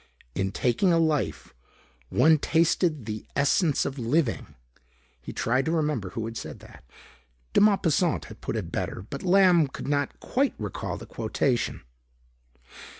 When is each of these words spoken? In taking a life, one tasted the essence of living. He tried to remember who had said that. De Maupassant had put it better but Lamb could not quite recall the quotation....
In 0.33 0.51
taking 0.51 0.91
a 0.91 0.97
life, 0.97 1.53
one 2.09 2.39
tasted 2.39 3.05
the 3.05 3.27
essence 3.35 3.85
of 3.85 3.99
living. 3.99 4.55
He 5.21 5.31
tried 5.31 5.65
to 5.65 5.71
remember 5.71 6.09
who 6.09 6.25
had 6.25 6.37
said 6.37 6.57
that. 6.61 6.83
De 7.53 7.61
Maupassant 7.61 8.25
had 8.25 8.41
put 8.41 8.55
it 8.55 8.71
better 8.71 9.05
but 9.11 9.21
Lamb 9.21 9.67
could 9.67 9.87
not 9.87 10.19
quite 10.19 10.55
recall 10.57 10.97
the 10.97 11.05
quotation.... 11.05 11.83